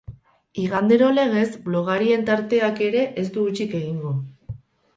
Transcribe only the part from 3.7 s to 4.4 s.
egingo.